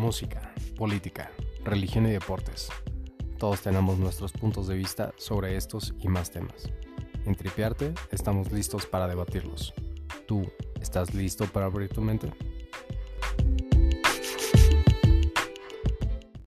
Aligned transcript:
música, 0.00 0.50
política, 0.78 1.30
religión 1.62 2.06
y 2.06 2.10
deportes. 2.10 2.70
Todos 3.38 3.60
tenemos 3.60 3.98
nuestros 3.98 4.32
puntos 4.32 4.66
de 4.66 4.74
vista 4.74 5.12
sobre 5.18 5.56
estos 5.58 5.94
y 6.00 6.08
más 6.08 6.30
temas. 6.30 6.70
En 7.26 7.34
Tripiarte 7.34 7.92
estamos 8.10 8.50
listos 8.50 8.86
para 8.86 9.06
debatirlos. 9.06 9.74
¿Tú 10.26 10.50
estás 10.80 11.14
listo 11.14 11.44
para 11.44 11.66
abrir 11.66 11.90
tu 11.90 12.00
mente? 12.00 12.32